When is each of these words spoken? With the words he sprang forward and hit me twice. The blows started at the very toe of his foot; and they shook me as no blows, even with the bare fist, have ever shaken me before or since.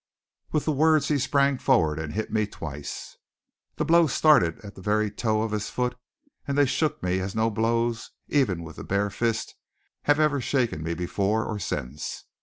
With 0.51 0.65
the 0.65 0.71
words 0.71 1.09
he 1.09 1.19
sprang 1.19 1.59
forward 1.59 1.99
and 1.99 2.15
hit 2.15 2.33
me 2.33 2.47
twice. 2.47 3.17
The 3.75 3.85
blows 3.85 4.13
started 4.13 4.57
at 4.65 4.73
the 4.73 4.81
very 4.81 5.11
toe 5.11 5.43
of 5.43 5.51
his 5.51 5.69
foot; 5.69 5.95
and 6.47 6.57
they 6.57 6.65
shook 6.65 7.03
me 7.03 7.19
as 7.19 7.35
no 7.35 7.51
blows, 7.51 8.09
even 8.27 8.63
with 8.63 8.77
the 8.77 8.83
bare 8.83 9.11
fist, 9.11 9.53
have 10.05 10.19
ever 10.19 10.41
shaken 10.41 10.81
me 10.81 10.95
before 10.95 11.45
or 11.45 11.59
since. 11.59 12.23